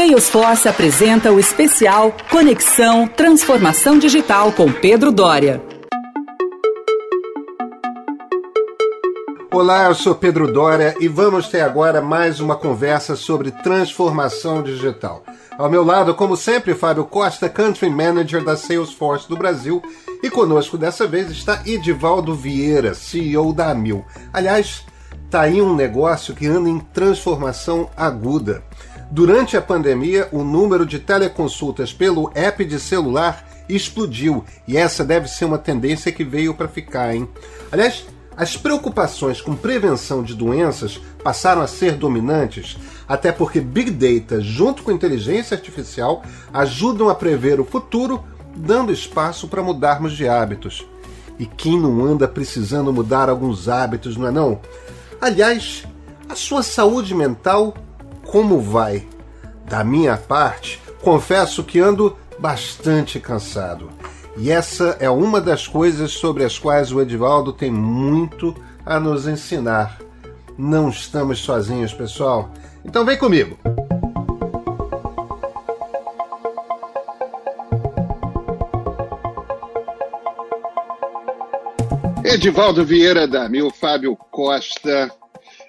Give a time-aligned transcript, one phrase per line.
[0.00, 5.62] Salesforce apresenta o especial Conexão Transformação Digital com Pedro Dória.
[9.52, 15.22] Olá, eu sou Pedro Dória e vamos ter agora mais uma conversa sobre transformação digital.
[15.58, 19.82] Ao meu lado, como sempre, Fábio Costa, Country Manager da Salesforce do Brasil,
[20.22, 24.02] e conosco dessa vez está Edivaldo Vieira, CEO da Amil.
[24.32, 24.82] Aliás,
[25.30, 28.62] tá aí um negócio que anda em transformação aguda.
[29.10, 35.26] Durante a pandemia, o número de teleconsultas pelo app de celular explodiu e essa deve
[35.26, 37.28] ser uma tendência que veio para ficar, hein?
[37.72, 38.06] Aliás,
[38.36, 42.78] as preocupações com prevenção de doenças passaram a ser dominantes,
[43.08, 48.22] até porque Big Data, junto com inteligência artificial, ajudam a prever o futuro,
[48.54, 50.86] dando espaço para mudarmos de hábitos.
[51.36, 54.60] E quem não anda precisando mudar alguns hábitos, não é não?
[55.20, 55.84] Aliás,
[56.28, 57.74] a sua saúde mental
[58.30, 59.06] como vai?
[59.64, 63.90] Da minha parte, confesso que ando bastante cansado.
[64.36, 68.54] E essa é uma das coisas sobre as quais o Edivaldo tem muito
[68.86, 69.98] a nos ensinar.
[70.56, 72.50] Não estamos sozinhos, pessoal.
[72.84, 73.58] Então vem comigo.
[82.24, 85.10] Edivaldo Vieira da Mil, Fábio Costa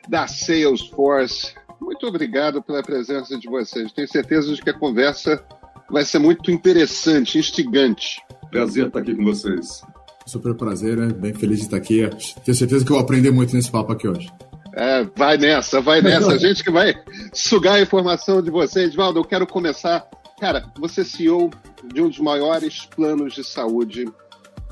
[0.08, 1.56] da Salesforce,
[1.92, 3.92] muito obrigado pela presença de vocês.
[3.92, 5.44] Tenho certeza de que a conversa
[5.90, 8.22] vai ser muito interessante, instigante.
[8.50, 9.84] Prazer estar aqui com vocês.
[10.26, 11.08] Super prazer, né?
[11.08, 12.10] bem feliz de estar aqui.
[12.46, 14.32] Tenho certeza que eu vou aprender muito nesse papo aqui hoje.
[14.74, 16.32] É, vai nessa, vai nessa.
[16.32, 16.96] A gente que vai
[17.34, 18.96] sugar a informação de vocês.
[18.96, 20.08] Valdo, eu quero começar.
[20.40, 21.50] Cara, você é CEO
[21.94, 24.06] de um dos maiores planos de saúde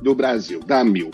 [0.01, 1.11] do Brasil, da Mil.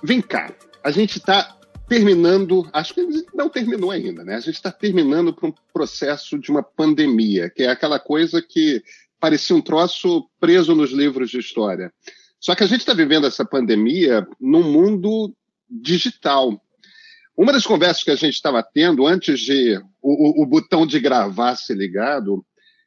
[0.00, 0.52] Vem cá,
[0.84, 1.56] a gente está
[1.92, 4.36] terminando, acho que não terminou ainda, né?
[4.36, 8.82] A gente está terminando para um processo de uma pandemia, que é aquela coisa que
[9.20, 11.92] parecia um troço preso nos livros de história.
[12.40, 15.34] Só que a gente está vivendo essa pandemia num mundo
[15.68, 16.58] digital.
[17.36, 20.98] Uma das conversas que a gente estava tendo antes de o, o, o botão de
[20.98, 22.42] gravar ser ligado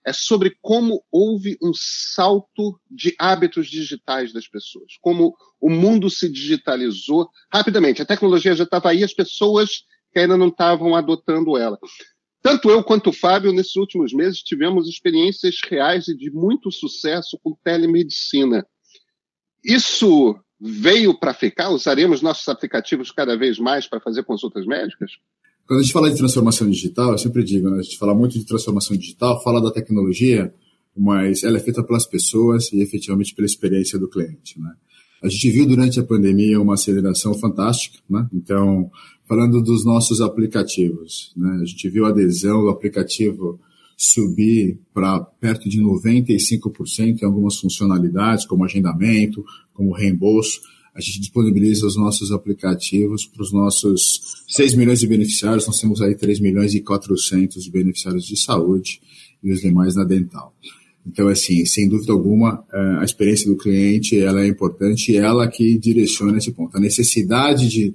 [0.05, 6.31] é sobre como houve um salto de hábitos digitais das pessoas, como o mundo se
[6.31, 8.01] digitalizou rapidamente.
[8.01, 9.83] A tecnologia já estava aí, as pessoas
[10.13, 11.77] que ainda não estavam adotando ela.
[12.41, 17.39] Tanto eu quanto o Fábio, nesses últimos meses, tivemos experiências reais e de muito sucesso
[17.43, 18.63] com telemedicina.
[19.63, 21.69] Isso veio para ficar?
[21.69, 25.13] Usaremos nossos aplicativos cada vez mais para fazer consultas médicas?
[25.67, 28.37] Quando a gente fala de transformação digital, eu sempre digo, né, a gente fala muito
[28.37, 30.53] de transformação digital, fala da tecnologia,
[30.95, 34.59] mas ela é feita pelas pessoas e efetivamente pela experiência do cliente.
[34.59, 34.71] Né?
[35.23, 38.27] A gente viu durante a pandemia uma aceleração fantástica, né?
[38.31, 38.91] então,
[39.27, 41.59] falando dos nossos aplicativos, né?
[41.61, 43.59] a gente viu a adesão do aplicativo
[43.97, 49.43] subir para perto de 95% em algumas funcionalidades, como agendamento,
[49.73, 50.59] como reembolso
[50.95, 56.01] a gente disponibiliza os nossos aplicativos para os nossos 6 milhões de beneficiários, nós temos
[56.01, 59.01] aí 3 milhões e 400 de beneficiários de saúde
[59.43, 60.55] e os demais na dental.
[61.05, 65.47] Então, assim, sem dúvida alguma, é, a experiência do cliente ela é importante e ela
[65.47, 66.75] que direciona esse ponto.
[66.75, 67.93] A necessidade de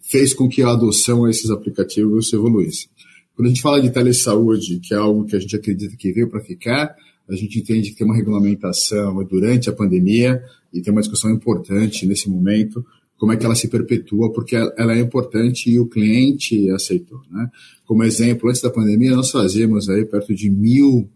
[0.00, 2.88] fez com que a adoção a esses aplicativos evoluísse.
[3.36, 6.28] Quando a gente fala de telesaúde, que é algo que a gente acredita que veio
[6.28, 6.96] para ficar,
[7.30, 10.42] a gente entende que tem uma regulamentação durante a pandemia,
[10.72, 12.84] e tem uma discussão importante nesse momento,
[13.16, 17.20] como é que ela se perpetua, porque ela é importante e o cliente aceitou.
[17.30, 17.50] Né?
[17.84, 21.08] Como exemplo, antes da pandemia, nós fazíamos aí perto de mil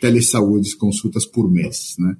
[0.00, 1.94] telesaúdes, consultas por mês.
[1.98, 2.16] Né?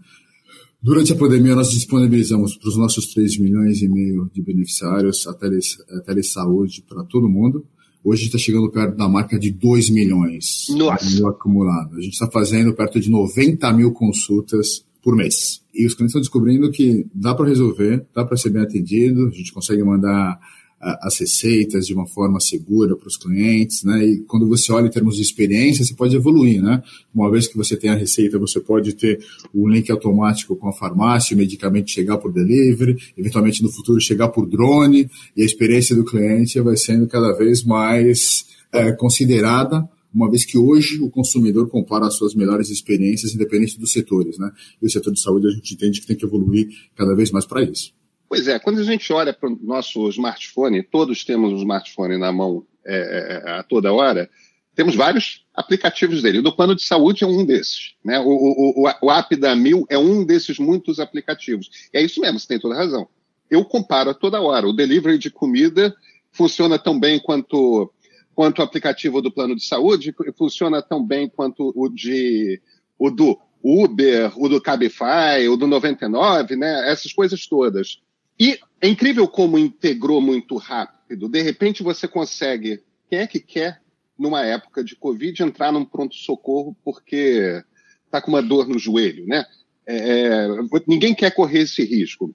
[0.83, 5.33] Durante a pandemia, nós disponibilizamos para os nossos 3 milhões e meio de beneficiários a,
[5.33, 7.67] a telesaúde para todo mundo.
[8.03, 11.29] Hoje está chegando perto da marca de 2 milhões Nossa.
[11.29, 11.97] acumulado.
[11.97, 15.63] A gente está fazendo perto de 90 mil consultas por mês.
[15.75, 19.31] E os clientes estão descobrindo que dá para resolver, dá para ser bem atendido, a
[19.31, 20.39] gente consegue mandar
[20.81, 24.03] as receitas de uma forma segura para os clientes, né?
[24.05, 26.83] E quando você olha em termos de experiência, você pode evoluir, né?
[27.15, 29.23] Uma vez que você tem a receita, você pode ter
[29.55, 34.29] um link automático com a farmácia, o medicamento chegar por delivery, eventualmente no futuro chegar
[34.29, 40.29] por drone, e a experiência do cliente vai sendo cada vez mais é, considerada uma
[40.29, 44.51] vez que hoje o consumidor compara as suas melhores experiências, independente dos setores, né?
[44.83, 47.47] E o setor de saúde a gente entende que tem que evoluir cada vez mais
[47.47, 47.93] para isso.
[48.31, 52.31] Pois é, quando a gente olha para o nosso smartphone, todos temos um smartphone na
[52.31, 54.31] mão é, é, é, a toda hora,
[54.73, 56.39] temos vários aplicativos dele.
[56.39, 57.97] O do plano de saúde é um desses.
[58.05, 58.21] Né?
[58.21, 61.69] O, o, o, o app da Mil é um desses muitos aplicativos.
[61.93, 63.09] E é isso mesmo, você tem toda razão.
[63.51, 64.69] Eu comparo a toda hora.
[64.69, 65.93] O delivery de comida
[66.31, 67.93] funciona tão bem quanto
[68.33, 72.63] quanto o aplicativo do plano de saúde, funciona tão bem quanto o de
[72.97, 76.89] o do Uber, o do Cabify, o do 99, né?
[76.89, 77.99] Essas coisas todas.
[78.41, 81.29] E é incrível como integrou muito rápido.
[81.29, 82.83] De repente você consegue.
[83.11, 83.83] Quem é que quer,
[84.19, 87.63] numa época de Covid, entrar num pronto-socorro porque
[88.07, 89.45] está com uma dor no joelho, né?
[89.87, 90.49] É, é,
[90.87, 92.35] ninguém quer correr esse risco.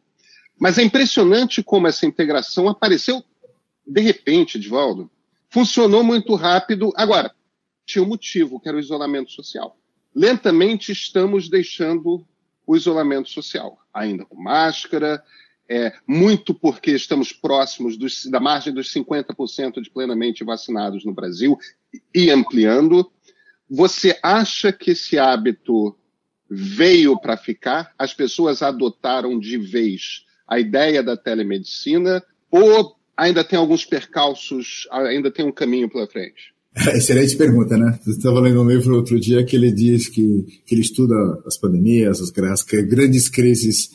[0.59, 3.23] Mas é impressionante como essa integração apareceu
[3.85, 5.09] de repente, Edvaldo.
[5.49, 6.91] Funcionou muito rápido.
[6.95, 7.33] Agora,
[7.85, 9.77] tinha um motivo, que era o isolamento social.
[10.13, 12.25] Lentamente estamos deixando
[12.65, 15.23] o isolamento social, ainda com máscara,
[15.69, 21.57] é, muito porque estamos próximos dos, da margem dos 50% de plenamente vacinados no Brasil
[22.13, 23.12] e ampliando.
[23.69, 25.97] Você acha que esse hábito
[26.50, 27.94] veio para ficar?
[27.97, 35.31] As pessoas adotaram de vez a ideia da telemedicina ou ainda tem alguns percalços, ainda
[35.31, 36.54] tem um caminho pela frente?
[36.94, 37.98] Excelente pergunta, né?
[38.06, 42.19] Estava lendo um livro outro dia que ele diz que, que ele estuda as pandemias,
[42.19, 43.92] as, as grandes crises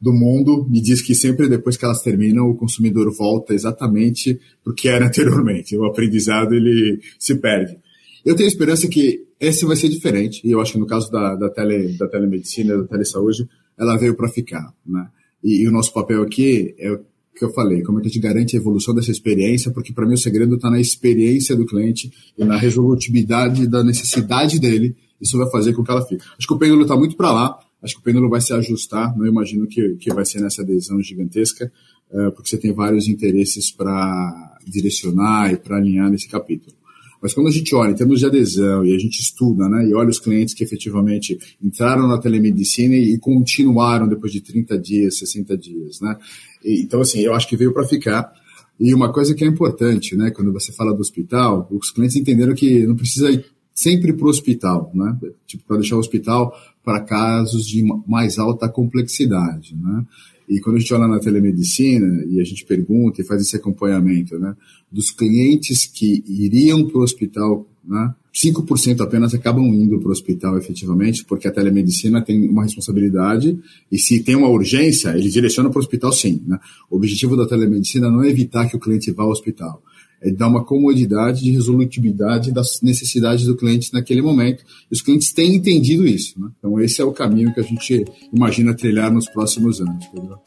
[0.00, 4.72] do mundo e diz que sempre depois que elas terminam, o consumidor volta exatamente para
[4.72, 5.76] o que era anteriormente.
[5.76, 7.78] O aprendizado ele se perde.
[8.24, 11.36] Eu tenho esperança que esse vai ser diferente, e eu acho que no caso da,
[11.36, 13.48] da, tele, da telemedicina, da telesaúde,
[13.78, 15.06] ela veio para ficar, né?
[15.42, 16.98] E, e, o nosso papel aqui é
[17.34, 20.06] que eu falei, como é que a gente garante a evolução dessa experiência, porque para
[20.06, 25.36] mim o segredo está na experiência do cliente e na resolutividade da necessidade dele, isso
[25.36, 26.24] vai fazer com que ela fique.
[26.38, 29.16] Acho que o pêndulo está muito para lá, acho que o pêndulo vai se ajustar,
[29.16, 31.70] não imagino que, que vai ser nessa adesão gigantesca,
[32.10, 36.76] uh, porque você tem vários interesses para direcionar e para alinhar nesse capítulo.
[37.24, 39.94] Mas quando a gente olha em termos de adesão e a gente estuda, né, e
[39.94, 45.56] olha os clientes que efetivamente entraram na telemedicina e, continuaram depois de 30 dias, 60
[45.56, 46.18] dias, né?
[46.62, 48.30] E, então, assim, eu acho que veio para ficar.
[48.78, 52.54] E uma coisa que é importante, né, quando você fala do hospital, os clientes entenderam
[52.54, 53.42] que não precisa ir
[53.72, 55.16] sempre para o hospital, né?
[55.46, 56.54] Tipo, para deixar o hospital
[56.84, 60.04] para casos de mais alta complexidade, né?
[60.48, 64.38] E quando a gente olha na telemedicina e a gente pergunta e faz esse acompanhamento,
[64.38, 64.54] né,
[64.90, 70.58] dos clientes que iriam para o hospital, né, 5% apenas acabam indo para o hospital
[70.58, 73.56] efetivamente, porque a telemedicina tem uma responsabilidade
[73.90, 76.42] e se tem uma urgência, ele direciona para o hospital sim.
[76.46, 76.58] Né?
[76.90, 79.80] O objetivo da telemedicina não é evitar que o cliente vá ao hospital,
[80.24, 84.64] é dar uma comodidade de resolutividade das necessidades do cliente naquele momento.
[84.90, 86.40] Os clientes têm entendido isso.
[86.40, 86.48] Né?
[86.58, 90.06] Então, esse é o caminho que a gente imagina trilhar nos próximos anos.
[90.06, 90.40] Pedro.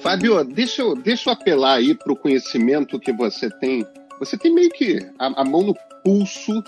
[0.00, 3.84] Fábio, deixa eu, deixa eu apelar aí para o conhecimento que você tem.
[4.18, 6.64] Você tem meio que a, a mão no pulso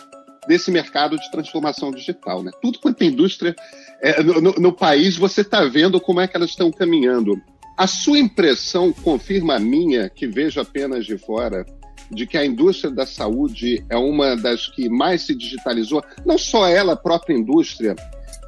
[0.46, 2.42] desse mercado de transformação digital.
[2.42, 2.50] Né?
[2.60, 3.56] Tudo quanto é indústria
[4.02, 7.40] é, no, no, no, país, você está vendo como é que elas estão caminhando.
[7.80, 11.64] A sua impressão confirma a minha, que vejo apenas de fora,
[12.10, 16.68] de que a indústria da saúde é uma das que mais se digitalizou, não só
[16.68, 17.96] ela, a própria indústria,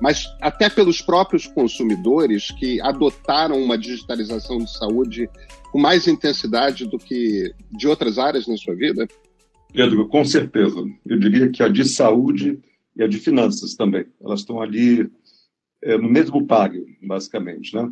[0.03, 5.31] mas até pelos próprios consumidores que adotaram uma digitalização de saúde
[5.71, 9.09] com mais intensidade do que de outras áreas na sua vida?
[9.73, 10.77] Pedro, com certeza.
[11.07, 12.61] Eu diria que a de saúde
[12.95, 14.05] e a de finanças também.
[14.23, 15.11] Elas estão ali
[15.83, 17.91] é, no mesmo páreo, basicamente, né?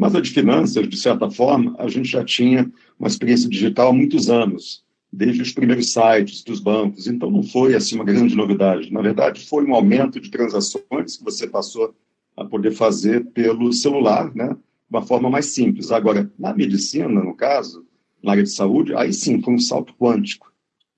[0.00, 3.92] Mas a de finanças, de certa forma, a gente já tinha uma experiência digital há
[3.92, 4.82] muitos anos,
[5.12, 7.06] desde os primeiros sites dos bancos.
[7.06, 8.90] Então, não foi assim uma grande novidade.
[8.90, 11.94] Na verdade, foi um aumento de transações que você passou
[12.34, 14.48] a poder fazer pelo celular, né?
[14.48, 14.56] De
[14.96, 15.92] uma forma mais simples.
[15.92, 17.84] Agora, na medicina, no caso,
[18.22, 20.50] na área de saúde, aí sim foi um salto quântico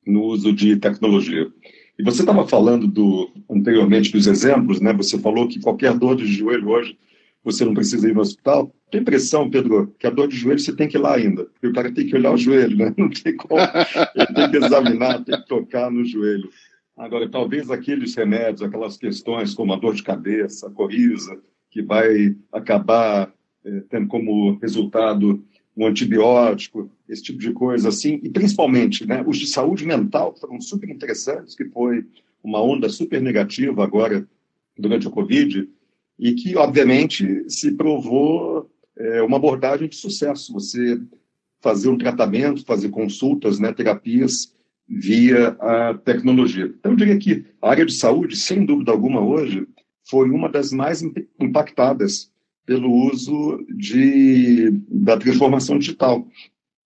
[0.07, 1.51] no uso de tecnologia.
[1.99, 4.93] E você estava falando do, anteriormente dos exemplos, né?
[4.93, 6.97] Você falou que qualquer dor de joelho hoje
[7.45, 8.73] você não precisa ir no hospital.
[8.91, 11.45] Tem impressão, Pedro, que a dor de joelho você tem que ir lá ainda.
[11.47, 12.95] Porque o cara tem que olhar o joelho, né?
[12.97, 13.61] Não tem como.
[14.15, 16.49] Ele tem que examinar, tem que tocar no joelho.
[16.97, 22.37] Agora, talvez aqueles remédios, aquelas questões como a dor de cabeça, a coriza, que vai
[22.53, 23.33] acabar
[23.65, 25.43] é, tendo como resultado
[25.77, 30.61] um antibiótico, esse tipo de coisa assim, e principalmente, né, os de saúde mental foram
[30.61, 32.05] super interessantes, que foi
[32.45, 34.29] uma onda super negativa agora
[34.77, 35.69] durante a Covid,
[36.19, 40.53] e que, obviamente, se provou é, uma abordagem de sucesso.
[40.53, 41.01] Você
[41.61, 44.53] fazer um tratamento, fazer consultas, né, terapias
[44.89, 46.67] via a tecnologia.
[46.67, 49.67] Então, eu diria que a área de saúde, sem dúvida alguma, hoje,
[50.09, 51.03] foi uma das mais
[51.41, 52.31] impactadas
[52.67, 56.27] pelo uso de, da transformação digital.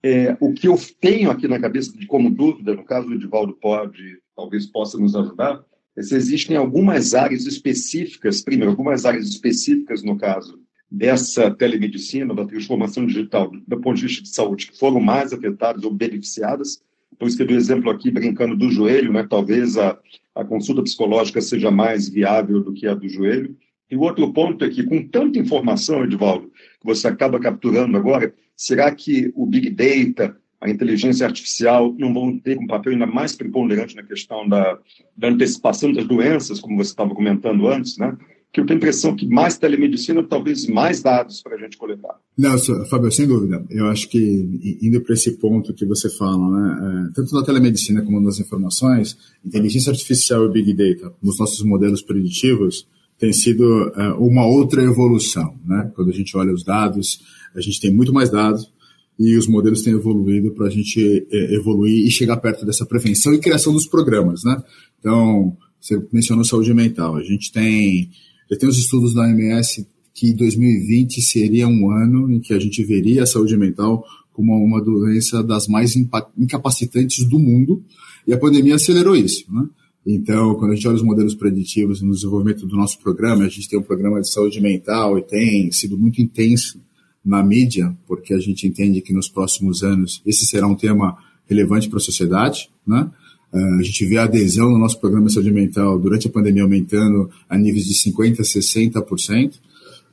[0.03, 3.55] É, o que eu tenho aqui na cabeça de como dúvida, no caso do Edivaldo
[3.55, 5.65] pode, talvez possa nos ajudar,
[5.97, 10.61] existem algumas áreas específicas, primeiro, algumas áreas específicas, no caso,
[10.91, 15.83] dessa telemedicina, da transformação digital, do ponto de vista de saúde, que foram mais afetadas
[15.85, 16.83] ou beneficiadas.
[17.13, 19.27] Então, escrevi o exemplo aqui, brincando do joelho, né?
[19.29, 19.99] talvez a,
[20.35, 23.57] a consulta psicológica seja mais viável do que a do joelho.
[23.91, 26.51] E o outro ponto é que, com tanta informação, Edvaldo,
[26.81, 32.39] que você acaba capturando agora, será que o Big Data, a inteligência artificial não vão
[32.39, 34.79] ter um papel ainda mais preponderante na questão da,
[35.17, 38.17] da antecipação das doenças, como você estava comentando antes, né?
[38.57, 42.15] que eu tenho a impressão que mais telemedicina, talvez mais dados para a gente coletar.
[42.39, 42.59] Não,
[42.89, 43.63] Fábio, sem dúvida.
[43.69, 48.03] Eu acho que, indo para esse ponto que você fala, né, é, tanto na telemedicina
[48.03, 54.09] como nas informações, inteligência artificial e Big Data, nos nossos modelos preditivos, tem sido é,
[54.15, 55.55] uma outra evolução.
[55.63, 55.93] Né?
[55.95, 57.21] Quando a gente olha os dados,
[57.55, 58.73] a gente tem muito mais dados,
[59.19, 63.33] e os modelos têm evoluído para a gente é, evoluir e chegar perto dessa prevenção
[63.33, 64.63] e criação dos programas, né?
[64.99, 67.17] Então, você mencionou saúde mental.
[67.17, 68.11] A gente tem
[68.51, 72.83] já tem os estudos da OMS que 2020 seria um ano em que a gente
[72.85, 75.95] veria a saúde mental como uma doença das mais
[76.37, 77.83] incapacitantes do mundo,
[78.27, 79.45] e a pandemia acelerou isso.
[79.51, 79.67] Né?
[80.07, 83.69] Então, quando a gente olha os modelos preditivos no desenvolvimento do nosso programa, a gente
[83.69, 86.79] tem um programa de saúde mental e tem sido muito intenso
[87.27, 91.19] na mídia, porque a gente entende que nos próximos anos esse será um tema
[91.49, 93.11] relevante para a sociedade, né?
[93.53, 96.63] Ah, a gente vê a adesão no nosso programa de saúde mental durante a pandemia
[96.63, 99.55] aumentando a níveis de 50%, 60%.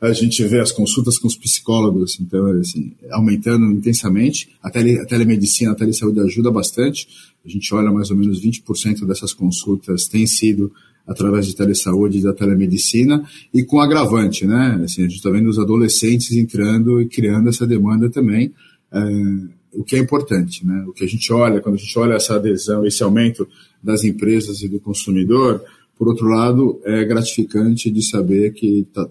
[0.01, 4.49] A gente vê as consultas com os psicólogos, então, assim, aumentando intensamente.
[4.61, 7.07] A, tele, a telemedicina, a telesaúde ajuda bastante.
[7.45, 10.73] A gente olha mais ou menos 20% dessas consultas têm sido
[11.05, 14.81] através de telesaúde e da telemedicina, e com agravante, né?
[14.83, 18.53] Assim, a gente está vendo os adolescentes entrando e criando essa demanda também.
[18.91, 20.85] Uh, o que é importante, né?
[20.87, 23.47] O que a gente olha, quando a gente olha essa adesão, esse aumento
[23.81, 25.61] das empresas e do consumidor,
[25.97, 29.09] por outro lado, é gratificante de saber que tá,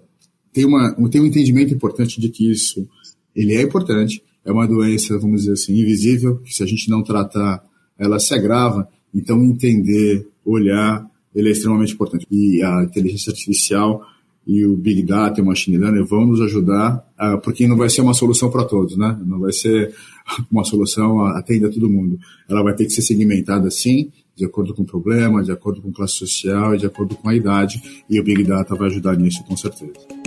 [0.51, 2.87] tem, uma, tem um entendimento importante de que isso
[3.35, 7.03] ele é importante, é uma doença, vamos dizer assim, invisível, que se a gente não
[7.03, 7.63] tratar,
[7.97, 12.27] ela se agrava, então entender, olhar, ele é extremamente importante.
[12.29, 14.01] E a inteligência artificial
[14.45, 17.89] e o Big Data e o Machine Learning vão nos ajudar, uh, porque não vai
[17.89, 19.17] ser uma solução para todos, né?
[19.25, 19.93] Não vai ser
[20.51, 22.19] uma solução atenda a todo mundo.
[22.49, 25.91] Ela vai ter que ser segmentada sim, de acordo com o problema, de acordo com
[25.91, 29.43] classe social e de acordo com a idade, e o Big Data vai ajudar nisso
[29.45, 30.22] com certeza.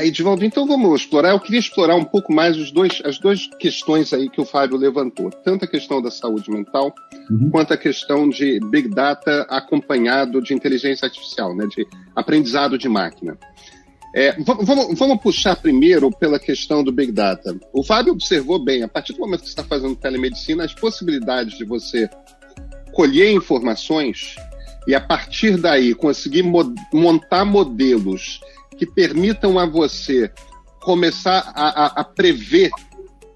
[0.00, 1.32] Ah, Edivaldo, então vamos explorar.
[1.32, 4.78] Eu queria explorar um pouco mais os dois, as duas questões aí que o Fábio
[4.78, 5.28] levantou.
[5.28, 6.94] Tanto a questão da saúde mental,
[7.30, 7.50] uhum.
[7.50, 13.36] quanto a questão de Big Data acompanhado de inteligência artificial, né, de aprendizado de máquina.
[14.16, 17.54] É, vamos, vamos, puxar primeiro pela questão do Big Data.
[17.70, 21.58] O Fábio observou bem, a partir do momento que você está fazendo telemedicina, as possibilidades
[21.58, 22.08] de você
[22.94, 24.34] colher informações
[24.88, 28.40] e, a partir daí, conseguir mo montar modelos
[28.80, 30.32] que permitam a você
[30.80, 32.70] começar a, a, a prever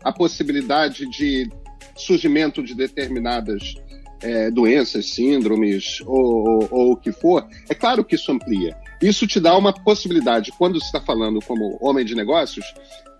[0.02, 1.46] a possibilidade de
[1.94, 3.74] surgimento de determinadas
[4.22, 8.74] é, doenças, síndromes ou, ou, ou, o que for, é claro que isso amplia.
[9.02, 12.64] Isso te dá uma possibilidade, quando você está falando como homem de negócios,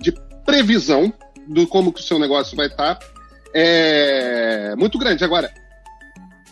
[0.00, 0.11] de
[0.47, 1.12] previsão
[1.47, 3.07] do como que o seu negócio vai estar tá,
[3.52, 5.23] é, muito grande.
[5.23, 5.52] Agora,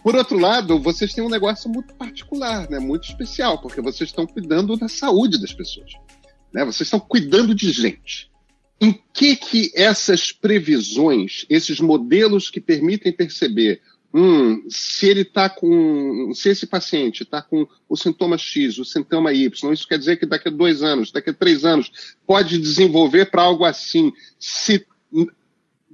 [0.03, 2.79] por outro lado, vocês têm um negócio muito particular, né?
[2.79, 5.93] muito especial, porque vocês estão cuidando da saúde das pessoas.
[6.53, 6.65] Né?
[6.65, 8.31] Vocês estão cuidando de gente.
[8.81, 13.81] Em que que essas previsões, esses modelos que permitem perceber
[14.13, 19.33] hum, se ele está com, se esse paciente está com o sintoma X, o sintoma
[19.33, 21.91] Y, isso quer dizer que daqui a dois anos, daqui a três anos,
[22.27, 24.85] pode desenvolver para algo assim, se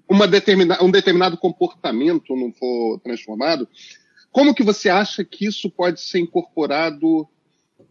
[0.09, 3.69] uma determina, um determinado comportamento não for transformado,
[4.31, 7.27] como que você acha que isso pode ser incorporado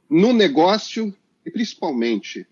[0.09, 1.13] no negócio
[1.45, 2.45] e principalmente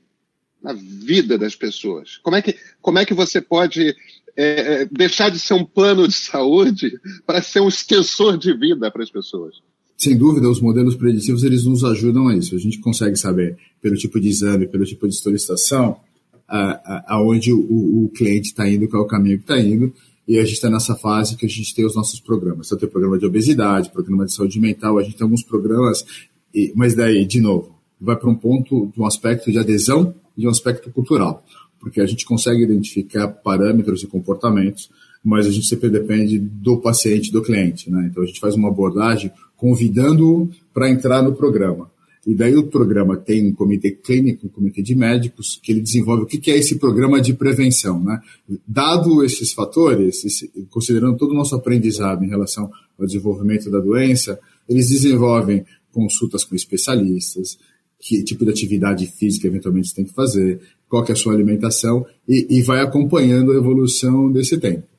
[0.62, 2.18] na vida das pessoas?
[2.18, 3.96] Como é que, como é que você pode
[4.38, 8.92] é, é deixar de ser um plano de saúde para ser um extensor de vida
[8.92, 9.56] para as pessoas?
[9.98, 12.54] Sem dúvida, os modelos preditivos eles nos ajudam a isso.
[12.54, 15.98] A gente consegue saber pelo tipo de exame, pelo tipo de solicitação,
[16.48, 19.92] aonde o, o cliente está indo, qual é o caminho que está indo,
[20.28, 22.68] e a gente está nessa fase que a gente tem os nossos programas.
[22.68, 26.06] Então, tem programa de obesidade, programa de saúde mental, a gente tem alguns programas,
[26.54, 30.42] e, mas daí, de novo, vai para um ponto de um aspecto de adesão e
[30.42, 31.44] de um aspecto cultural,
[31.80, 34.90] porque a gente consegue identificar parâmetros e comportamentos,
[35.24, 37.90] mas a gente sempre depende do paciente, do cliente.
[37.90, 38.10] Né?
[38.12, 41.90] Então, a gente faz uma abordagem convidando-o para entrar no programa.
[42.26, 46.24] E daí o programa tem um comitê clínico, um comitê de médicos, que ele desenvolve
[46.24, 48.04] o que é esse programa de prevenção.
[48.04, 48.20] Né?
[48.68, 50.24] Dado esses fatores,
[50.70, 56.56] considerando todo o nosso aprendizado em relação ao desenvolvimento da doença, eles desenvolvem consultas com
[56.56, 57.60] especialistas,
[58.00, 61.34] que tipo de atividade física eventualmente você tem que fazer, qual que é a sua
[61.34, 64.95] alimentação, e, e vai acompanhando a evolução desse tempo.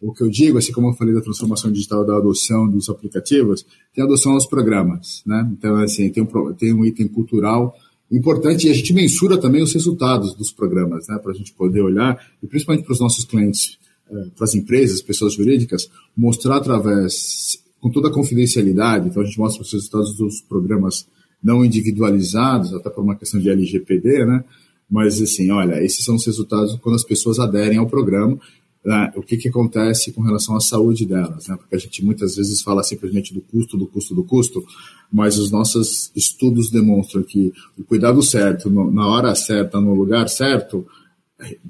[0.00, 3.66] O que eu digo, assim como eu falei da transformação digital, da adoção dos aplicativos,
[3.92, 5.48] tem a adoção aos programas, né?
[5.52, 7.74] Então, assim, tem um, tem um item cultural
[8.10, 11.18] importante e a gente mensura também os resultados dos programas, né?
[11.18, 13.76] Para a gente poder olhar, e principalmente para os nossos clientes,
[14.10, 19.38] eh, para as empresas, pessoas jurídicas, mostrar através, com toda a confidencialidade, então a gente
[19.38, 21.08] mostra os resultados dos programas
[21.42, 24.44] não individualizados, até por uma questão de LGPD, né?
[24.90, 28.38] Mas, assim, olha, esses são os resultados quando as pessoas aderem ao programa
[28.84, 31.56] né, o que, que acontece com relação à saúde delas, né?
[31.56, 34.64] Porque a gente muitas vezes fala simplesmente do custo, do custo, do custo,
[35.12, 40.28] mas os nossos estudos demonstram que o cuidado certo, no, na hora certa, no lugar
[40.28, 40.86] certo,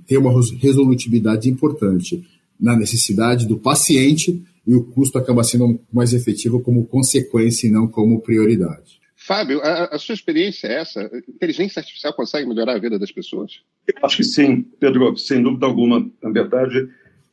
[0.06, 2.26] tem uma resolutividade importante
[2.58, 7.86] na necessidade do paciente e o custo acaba sendo mais efetivo como consequência e não
[7.86, 8.98] como prioridade.
[9.28, 11.02] Fábio, a, a, sua experiência é essa?
[11.28, 13.60] Inteligência artificial consegue melhorar a vida das pessoas?
[13.86, 16.10] Eu acho que sim, Pedro, sem dúvida alguma.
[16.22, 16.88] Na verdade,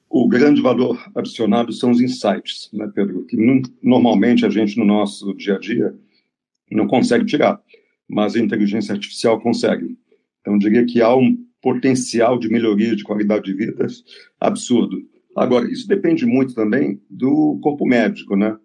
[0.10, 3.25] o grande valor adicionado são os insights, né, Pedro?
[3.25, 3.38] Que
[3.82, 5.96] normalmente a gente, no nosso dia a dia,
[6.70, 7.62] não consegue tirar,
[8.10, 9.98] mas a inteligência artificial consegue.
[10.42, 13.88] Então, diria que há um potencial de melhoria de qualidade de vida
[14.38, 15.02] absurdo.
[15.34, 18.58] Agora, isso depende muito também do corpo médico, né,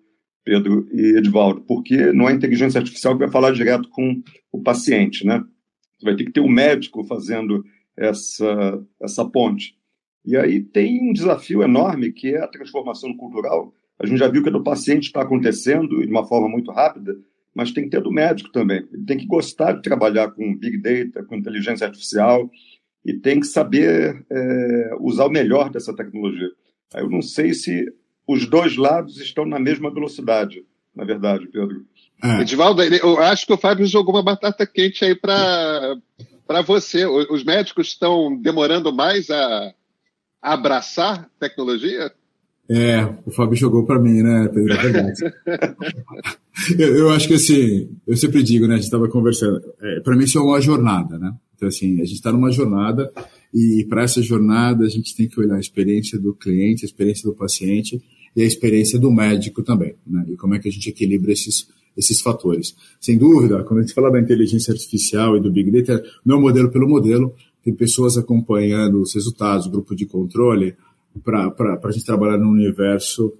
[0.45, 5.27] Pedro e Edvaldo, porque não é inteligência artificial que vai falar direto com o paciente,
[5.27, 5.43] né?
[5.99, 7.65] Você vai ter que ter um médico fazendo
[7.97, 9.77] essa, essa ponte.
[10.25, 13.75] E aí tem um desafio enorme que é a transformação cultural.
[13.99, 17.15] A gente já viu que a do paciente está acontecendo de uma forma muito rápida,
[17.55, 18.87] mas tem que ter do médico também.
[18.93, 22.51] Ele tem que gostar de trabalhar com big data, com inteligência artificial
[23.05, 26.49] e tem que saber é, usar o melhor dessa tecnologia.
[26.95, 27.87] Eu não sei se
[28.31, 31.85] os dois lados estão na mesma velocidade, na verdade, Pedro.
[32.23, 32.43] É.
[32.43, 35.97] Edivaldo, eu acho que o Fábio jogou uma batata quente aí para
[36.65, 37.05] você.
[37.07, 39.75] Os médicos estão demorando mais a,
[40.41, 42.13] abraçar tecnologia?
[42.69, 44.73] É, o Fábio jogou para mim, né, Pedro?
[44.75, 45.21] É verdade.
[46.79, 50.17] eu, eu, acho que assim, eu sempre digo, né, a gente estava conversando, é, para
[50.17, 51.35] mim isso é uma jornada, né?
[51.57, 53.13] Então, assim, a gente está numa jornada
[53.53, 57.29] e para essa jornada a gente tem que olhar a experiência do cliente, a experiência
[57.29, 58.01] do paciente
[58.35, 60.25] e a experiência do médico também, né?
[60.29, 62.75] E como é que a gente equilibra esses, esses fatores.
[63.01, 66.41] Sem dúvida, quando a gente fala da inteligência artificial e do Big Data, não é
[66.41, 70.77] modelo pelo modelo, tem pessoas acompanhando os resultados, grupo de controle,
[71.25, 73.33] para a gente trabalhar no universo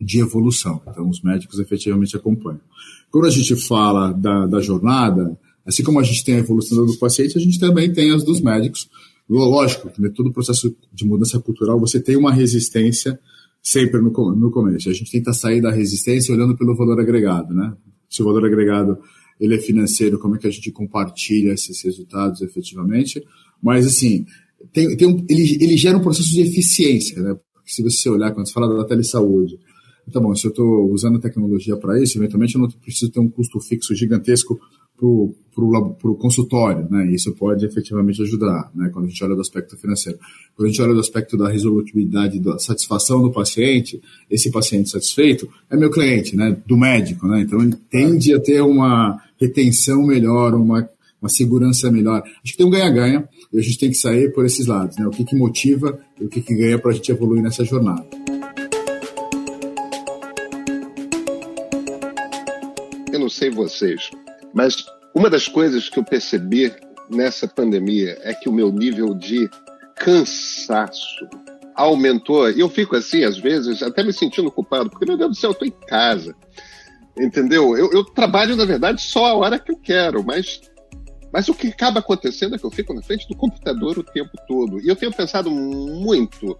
[0.00, 0.80] de evolução.
[0.88, 2.60] Então, os médicos efetivamente acompanham.
[3.10, 6.98] Quando a gente fala da, da jornada, assim como a gente tem a evolução do
[6.98, 8.88] paciente, a gente também tem as dos médicos.
[9.28, 13.18] Lógico, que todo o processo de mudança cultural, você tem uma resistência
[13.66, 14.88] sempre no, no começo.
[14.88, 17.76] A gente tenta sair da resistência olhando pelo valor agregado, né?
[18.08, 18.96] Se o valor agregado
[19.40, 23.20] ele é financeiro, como é que a gente compartilha esses resultados efetivamente.
[23.60, 24.24] Mas, assim,
[24.72, 27.34] tem, tem um, ele, ele gera um processo de eficiência, né?
[27.52, 29.58] Porque se você olhar, quando você fala da telesaúde,
[30.12, 33.18] tá bom, se eu estou usando a tecnologia para isso, eventualmente eu não preciso ter
[33.18, 34.60] um custo fixo gigantesco
[34.96, 37.10] para o consultório, né?
[37.10, 38.90] Isso pode efetivamente ajudar, né?
[38.92, 40.18] Quando a gente olha do aspecto financeiro.
[40.54, 45.48] Quando a gente olha do aspecto da resolutividade, da satisfação do paciente, esse paciente satisfeito
[45.70, 46.56] é meu cliente, né?
[46.66, 47.40] Do médico, né?
[47.40, 50.88] Então ele tende a ter uma retenção melhor, uma,
[51.20, 52.22] uma segurança melhor.
[52.42, 55.06] Acho que tem um ganha-ganha e a gente tem que sair por esses lados, né?
[55.06, 58.06] O que, que motiva e o que, que ganha para a gente evoluir nessa jornada.
[63.10, 64.10] Eu não sei vocês,
[64.56, 66.72] mas uma das coisas que eu percebi
[67.10, 69.50] nessa pandemia é que o meu nível de
[69.94, 71.28] cansaço
[71.74, 72.50] aumentou.
[72.50, 75.50] E eu fico assim, às vezes, até me sentindo culpado, porque, meu Deus do céu,
[75.50, 76.34] eu estou em casa.
[77.18, 77.76] Entendeu?
[77.76, 80.62] Eu, eu, trabalho, na verdade, só a hora que eu quero, mas,
[81.30, 84.32] mas o que acaba acontecendo é que eu fico na frente do computador o tempo
[84.48, 84.80] todo.
[84.80, 86.58] E eu tenho pensado muito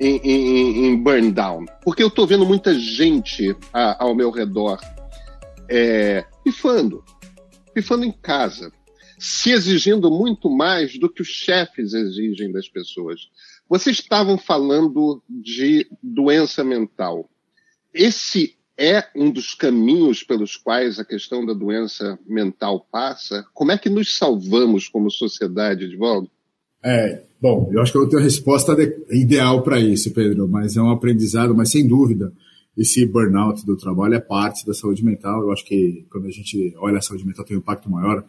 [0.00, 4.80] em, em, em burn down, porque eu estou vendo muita gente a, ao meu redor
[5.68, 7.04] é, pifando,
[7.74, 8.72] pifando em casa,
[9.18, 13.28] se exigindo muito mais do que os chefes exigem das pessoas.
[13.68, 17.28] Vocês estavam falando de doença mental.
[17.92, 23.44] Esse é um dos caminhos pelos quais a questão da doença mental passa?
[23.54, 26.30] Como é que nos salvamos como sociedade, Edvaldo?
[26.84, 28.76] É, bom, eu acho que eu tenho a resposta
[29.10, 32.32] ideal para isso, Pedro, mas é um aprendizado, mas sem dúvida,
[32.76, 35.42] esse burnout do trabalho é parte da saúde mental.
[35.42, 38.24] Eu acho que quando a gente olha a saúde mental tem um impacto maior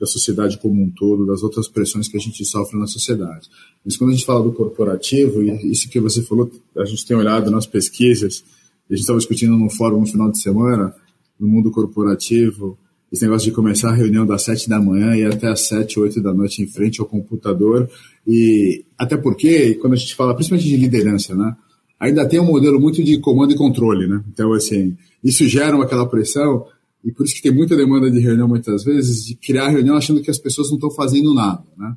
[0.00, 3.50] da sociedade como um todo, das outras pressões que a gente sofre na sociedade.
[3.84, 7.14] Mas quando a gente fala do corporativo, e isso que você falou, a gente tem
[7.14, 8.42] olhado nas pesquisas,
[8.88, 10.94] a gente estava discutindo no fórum no final de semana,
[11.38, 12.78] no mundo corporativo,
[13.12, 16.22] esse negócio de começar a reunião das sete da manhã e até às sete, oito
[16.22, 17.90] da noite em frente ao computador.
[18.26, 21.56] E até porque, quando a gente fala, principalmente de liderança, né?
[22.00, 24.24] Ainda tem um modelo muito de comando e controle, né?
[24.32, 26.66] Então, assim, isso gera aquela pressão
[27.04, 30.22] e por isso que tem muita demanda de reunião muitas vezes, de criar reunião achando
[30.22, 31.94] que as pessoas não estão fazendo nada, né?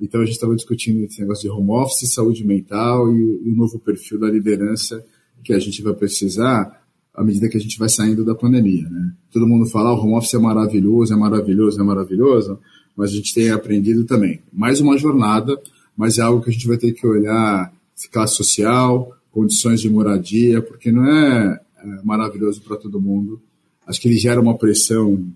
[0.00, 3.78] Então a gente estava discutindo esse negócio de home office, saúde mental e o novo
[3.78, 5.04] perfil da liderança
[5.44, 6.82] que a gente vai precisar
[7.14, 9.12] à medida que a gente vai saindo da pandemia, né?
[9.30, 12.58] Todo mundo fala, ah, o home office é maravilhoso, é maravilhoso, é maravilhoso,
[12.96, 14.40] mas a gente tem aprendido também.
[14.52, 15.60] Mais uma jornada,
[15.96, 17.72] mas é algo que a gente vai ter que olhar
[18.10, 23.40] classe social, condições de moradia, porque não é, é maravilhoso para todo mundo.
[23.86, 25.26] Acho que ele gera uma pressão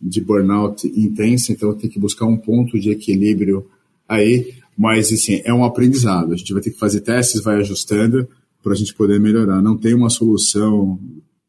[0.00, 3.66] de, burnout intensa, então tem que buscar um ponto de equilíbrio
[4.08, 6.32] aí, mas assim, é um aprendizado.
[6.32, 8.26] A gente vai ter que fazer testes, vai ajustando
[8.62, 9.60] para a gente poder melhorar.
[9.60, 10.98] Não tem uma solução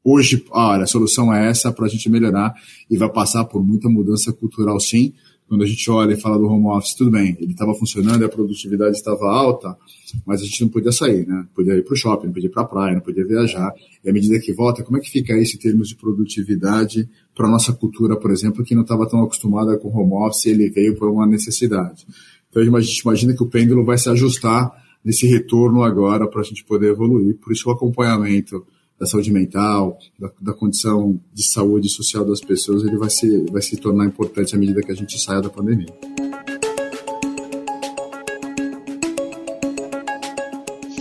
[0.04, 2.54] hoje, olha, a solução é essa para a gente melhorar
[2.90, 5.14] e vai passar por muita mudança cultural, sim.
[5.52, 8.30] Quando a gente olha e fala do home office, tudo bem, ele estava funcionando, a
[8.30, 9.78] produtividade estava alta,
[10.26, 11.46] mas a gente não podia sair, né?
[11.54, 13.74] Podia ir para o shopping, não podia ir para a praia, não podia viajar.
[14.02, 17.48] E à medida que volta, como é que fica isso em termos de produtividade para
[17.50, 20.96] a nossa cultura, por exemplo, que não estava tão acostumada com home office, ele veio
[20.96, 22.08] por uma necessidade.
[22.50, 24.72] Então a gente imagina que o pêndulo vai se ajustar
[25.04, 27.36] nesse retorno agora para a gente poder evoluir.
[27.36, 28.66] Por isso o acompanhamento
[29.02, 33.60] da saúde mental, da, da, condição de saúde social das pessoas, ele vai se, vai
[33.60, 35.88] se tornar importante à medida que a gente saia da pandemia.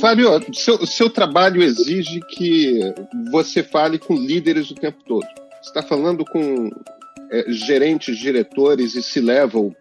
[0.00, 2.80] Fábio, seu, seu trabalho exige que
[3.30, 5.26] você fale com líderes o tempo todo.
[5.60, 6.70] Você está falando com
[7.30, 9.76] é, gerentes, diretores e se levam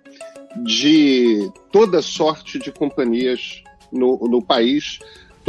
[0.66, 5.00] de toda sorte de companhias no, no país,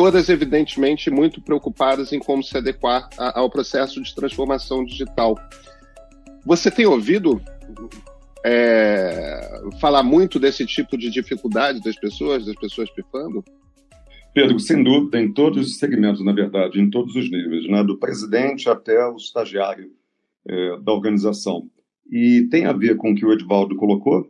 [0.01, 5.37] todas evidentemente muito preocupadas em como se adequar a, ao processo de transformação digital.
[6.47, 7.39] Você tem ouvido
[8.43, 13.45] é, falar muito desse tipo de dificuldade das pessoas, das pessoas pifando?
[14.33, 17.85] Pedro, sem dúvida, em todos os segmentos, na verdade, em todos os níveis, né?
[17.85, 19.91] do presidente até o estagiário
[20.49, 21.69] é, da organização.
[22.11, 24.27] E tem a ver com o que o Edvaldo colocou,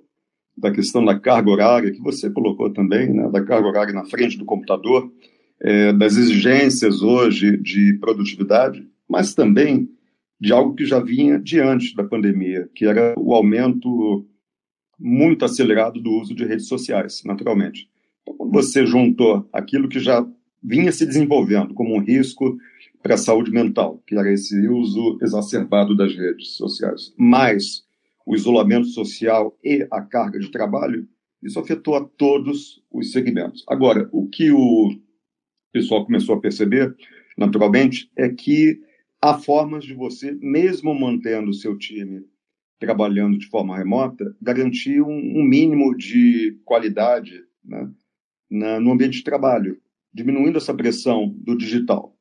[0.58, 3.30] da questão da carga horária, que você colocou também, né?
[3.30, 5.08] da carga horária na frente do computador,
[5.60, 9.88] é, das exigências hoje de produtividade, mas também
[10.40, 14.26] de algo que já vinha diante da pandemia, que era o aumento
[14.98, 17.88] muito acelerado do uso de redes sociais, naturalmente.
[18.22, 20.26] Então, quando você juntou aquilo que já
[20.62, 22.58] vinha se desenvolvendo como um risco
[23.02, 27.82] para a saúde mental, que era esse uso exacerbado das redes sociais, mais
[28.26, 31.08] o isolamento social e a carga de trabalho,
[31.42, 33.64] isso afetou a todos os segmentos.
[33.66, 34.90] Agora, o que o
[35.72, 36.94] pessoal começou a perceber,
[37.36, 38.80] naturalmente, é que
[39.20, 42.24] há formas de você, mesmo mantendo o seu time
[42.78, 47.90] trabalhando de forma remota, garantir um, um mínimo de qualidade né,
[48.50, 49.78] na, no ambiente de trabalho,
[50.12, 52.16] diminuindo essa pressão do digital.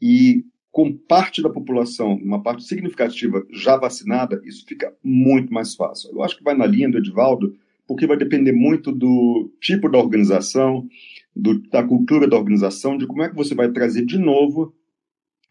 [0.00, 6.10] E com parte da população, uma parte significativa já vacinada, isso fica muito mais fácil.
[6.10, 7.54] Eu acho que vai na linha do Edivaldo,
[7.86, 10.88] porque vai depender muito do tipo da organização,
[11.34, 14.74] do, da cultura da organização, de como é que você vai trazer de novo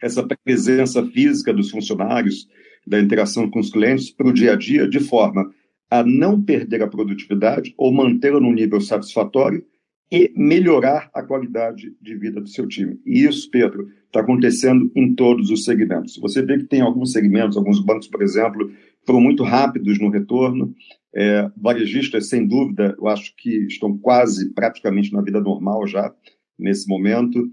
[0.02, 2.48] essa presença física dos funcionários,
[2.86, 5.50] da interação com os clientes para o dia a dia, de forma
[5.90, 9.64] a não perder a produtividade ou mantê-la num nível satisfatório
[10.12, 13.00] e melhorar a qualidade de vida do seu time.
[13.06, 16.18] E isso, Pedro, está acontecendo em todos os segmentos.
[16.18, 18.72] Você vê que tem alguns segmentos, alguns bancos, por exemplo,
[19.06, 20.74] foram muito rápidos no retorno,
[21.16, 26.14] é, varejistas, sem dúvida, eu acho que estão quase praticamente na vida normal já,
[26.58, 27.48] nesse momento.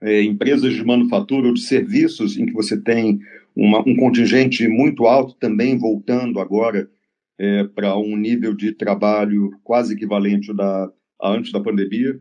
[0.00, 3.20] É, empresas de manufatura ou de serviços, em que você tem
[3.54, 6.88] uma, um contingente muito alto também voltando agora
[7.38, 12.20] é, para um nível de trabalho quase equivalente da, a antes da pandemia,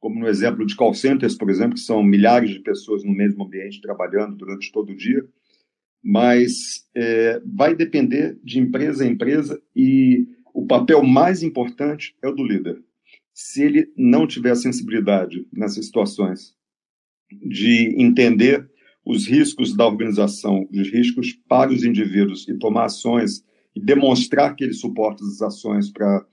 [0.00, 3.44] como no exemplo de call centers, por exemplo, que são milhares de pessoas no mesmo
[3.44, 5.24] ambiente trabalhando durante todo o dia
[6.04, 12.34] mas é, vai depender de empresa a empresa e o papel mais importante é o
[12.34, 12.78] do líder.
[13.32, 16.54] Se ele não tiver sensibilidade nessas situações
[17.32, 18.68] de entender
[19.04, 23.42] os riscos da organização, os riscos para os indivíduos e tomar ações
[23.74, 26.24] e demonstrar que ele suporta as ações para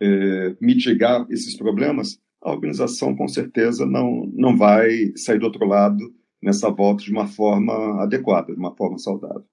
[0.00, 6.14] é, mitigar esses problemas, a organização com certeza não, não vai sair do outro lado
[6.42, 9.44] nessa volta de uma forma adequada, de uma forma saudável.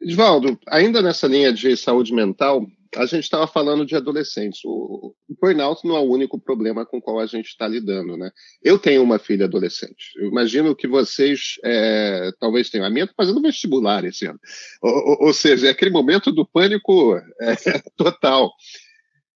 [0.00, 4.60] Edvaldo, ainda nessa linha de saúde mental, a gente estava falando de adolescentes.
[4.64, 8.30] O, burnout não é o único problema com o qual a gente está lidando, né?
[8.62, 10.12] Eu tenho uma filha adolescente.
[10.16, 12.84] Eu imagino que vocês é, talvez tenham.
[12.84, 14.38] A minha está fazendo vestibular esse ano.
[14.82, 17.54] Ou, ou, seja, é aquele momento do pânico é,
[17.96, 18.52] total.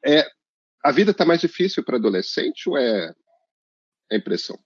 [0.05, 0.27] É,
[0.85, 3.07] a vida está mais difícil para adolescente ou é
[4.11, 4.59] a é impressão?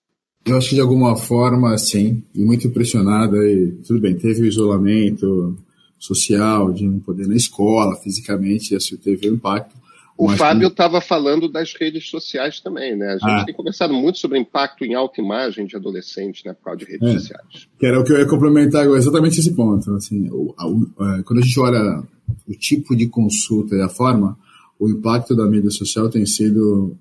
[0.44, 3.36] Eu acho que de alguma forma, sim, e muito impressionada.
[3.36, 5.56] E, tudo bem, teve o isolamento
[5.98, 9.78] social, de não poder na escola fisicamente, isso teve um impacto.
[10.16, 13.08] O Fábio estava falando das redes sociais também, né?
[13.08, 13.44] A gente ah.
[13.44, 17.08] tem conversado muito sobre o impacto em autoimagem de adolescentes, né, por causa de redes
[17.08, 17.68] é, sociais.
[17.78, 19.90] Que era o que eu ia complementar agora, exatamente esse ponto.
[19.94, 22.02] Assim, o, o, é, quando a gente olha
[22.46, 24.38] o tipo de consulta e a forma,
[24.78, 26.94] o impacto da mídia social tem sido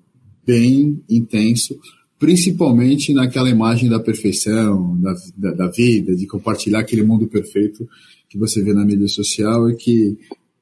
[0.45, 1.78] bem intenso,
[2.19, 7.88] principalmente naquela imagem da perfeição, da, da, da vida, de compartilhar aquele mundo perfeito
[8.27, 10.17] que você vê na mídia social e que,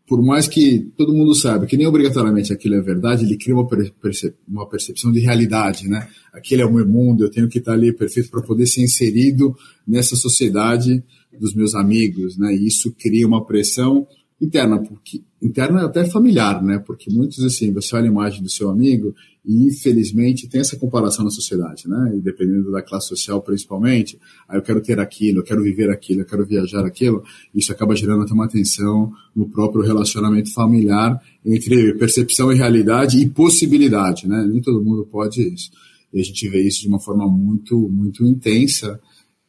[0.08, 3.67] por mais que todo mundo saiba que nem obrigatoriamente aquilo é verdade, ele cria uma,
[3.67, 6.08] percep uma percepção de realidade, né?
[6.32, 9.56] Aquele é o meu mundo, eu tenho que estar ali perfeito para poder ser inserido
[9.86, 11.04] nessa sociedade
[11.38, 12.56] dos meus amigos, né?
[12.56, 14.08] E isso cria uma pressão
[14.39, 16.78] interna, porque interna até familiar, né?
[16.78, 19.13] Porque muitos assim, você olha a imagem do seu amigo
[19.47, 22.13] e infelizmente tem essa comparação na sociedade, né?
[22.17, 26.21] E dependendo da classe social principalmente, aí eu quero ter aquilo, eu quero viver aquilo,
[26.21, 27.23] eu quero viajar aquilo,
[27.55, 33.29] isso acaba gerando até uma tensão no próprio relacionamento familiar entre percepção e realidade e
[33.29, 34.45] possibilidade, né?
[34.45, 35.71] Nem todo mundo pode isso.
[36.13, 38.99] E a gente vê isso de uma forma muito, muito intensa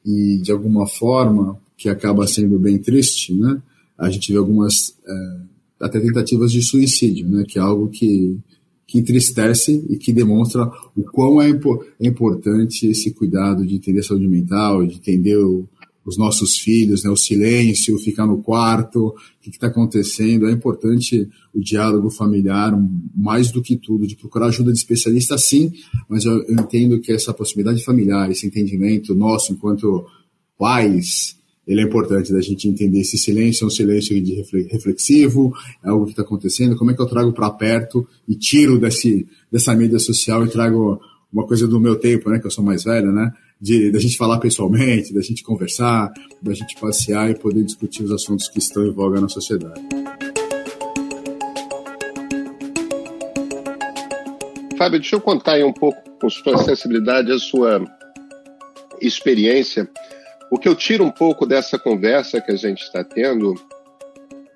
[0.07, 3.61] e de alguma forma que acaba sendo bem triste, né?
[3.99, 5.41] a gente vê algumas é,
[5.81, 8.39] até tentativas de suicídio, né, que é algo que,
[8.89, 10.65] que entristece e que demonstra
[10.97, 15.69] o quão é, é importante esse cuidado de entender a saúde mental, de entender o,
[16.07, 20.49] os nossos filhos, né, o silêncio, ficar no quarto, o que está acontecendo.
[20.49, 22.73] É importante o diálogo familiar,
[23.15, 25.71] mais do que tudo, de procurar ajuda de especialista, sim,
[26.09, 30.07] mas eu, eu entendo que essa proximidade familiar, esse entendimento nosso enquanto
[30.59, 31.38] pais,
[31.69, 35.53] ele é importante da gente entender esse silêncio é um silêncio de reflexivo,
[35.85, 39.29] é algo que está acontecendo, como é que eu trago para perto e tiro desse,
[39.53, 40.99] dessa mídia social e trago
[41.31, 44.17] uma coisa do meu tempo, né, que eu sou mais velho, né, de da gente
[44.17, 48.87] falar pessoalmente, da gente conversar, da gente passear e poder discutir os assuntos que estão
[48.87, 49.79] em voga na sociedade.
[54.79, 57.85] Fábio, deixa eu contar aí um pouco com sua sensibilidade, a sua
[59.03, 59.91] experiência
[60.51, 63.55] o que eu tiro um pouco dessa conversa que a gente está tendo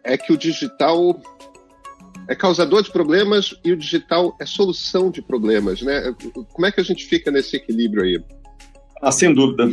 [0.05, 1.21] é que o digital
[2.29, 6.15] é causador de problemas e o digital é solução de problemas, né?
[6.53, 8.25] Como é que a gente fica nesse equilíbrio aí?
[9.01, 9.69] Ah, sem dúvida.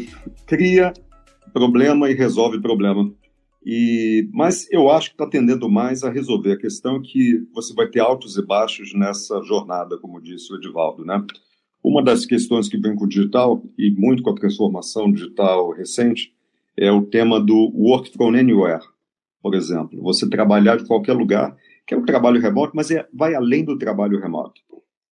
[0.46, 0.92] Cria
[1.54, 3.12] problema e resolve problema.
[3.66, 7.88] E, mas eu acho que está tendendo mais a resolver a questão que você vai
[7.88, 11.24] ter altos e baixos nessa jornada, como disse o Edivaldo, né?
[11.84, 16.34] Uma das questões que vem com o digital, e muito com a transformação digital recente,
[16.76, 18.84] é o tema do work from anywhere,
[19.42, 20.02] por exemplo.
[20.04, 23.78] Você trabalhar de qualquer lugar, que é um trabalho remoto, mas é, vai além do
[23.78, 24.62] trabalho remoto.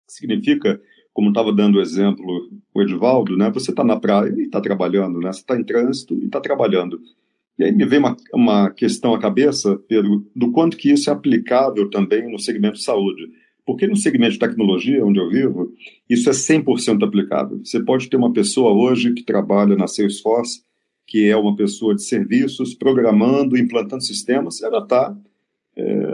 [0.09, 0.81] Significa,
[1.13, 5.19] como estava dando o exemplo o Edivaldo, né, você está na praia e está trabalhando,
[5.19, 7.01] né, você está em trânsito e está trabalhando.
[7.59, 11.13] E aí me vem uma, uma questão à cabeça, Pedro, do quanto que isso é
[11.13, 13.31] aplicável também no segmento de saúde.
[13.65, 15.73] Porque no segmento de tecnologia, onde eu vivo,
[16.09, 17.61] isso é 100% aplicável.
[17.65, 20.63] Você pode ter uma pessoa hoje que trabalha na Salesforce,
[21.07, 25.17] que é uma pessoa de serviços, programando, implantando sistemas, ela está
[25.77, 26.07] é,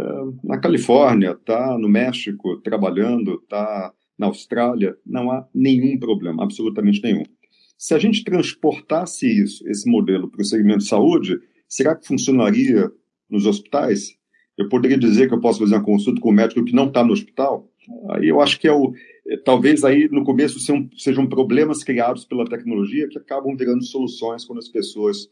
[0.44, 7.22] na Califórnia, está no México, trabalhando, está na Austrália, não há nenhum problema, absolutamente nenhum.
[7.78, 12.90] Se a gente transportasse isso, esse modelo para o segmento de saúde, será que funcionaria
[13.30, 14.17] nos hospitais?
[14.58, 17.04] Eu poderia dizer que eu posso fazer uma consulta com um médico que não está
[17.04, 17.68] no hospital?
[18.10, 18.92] Aí eu acho que é o.
[19.26, 24.44] É, talvez aí no começo sejam, sejam problemas criados pela tecnologia que acabam virando soluções
[24.44, 25.28] quando as pessoas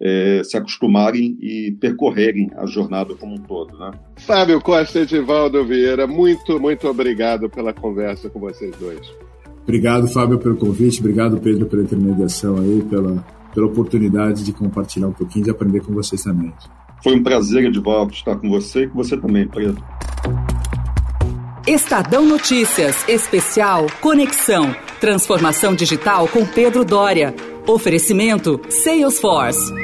[0.00, 3.76] é, se acostumarem e percorrerem a jornada como um todo.
[3.78, 3.92] Né?
[4.16, 9.00] Fábio Costa e Edivaldo Vieira, muito, muito obrigado pela conversa com vocês dois.
[9.62, 11.00] Obrigado, Fábio, pelo convite.
[11.00, 15.92] Obrigado, Pedro, pela intermediação aí, pela, pela oportunidade de compartilhar um pouquinho, de aprender com
[15.92, 16.52] vocês também.
[17.02, 19.82] Foi um prazer, Edvaldo, estar com você e com você também, Pedro.
[21.66, 24.74] Estadão Notícias, especial Conexão.
[25.00, 27.34] Transformação digital com Pedro Dória.
[27.66, 29.79] Oferecimento Salesforce.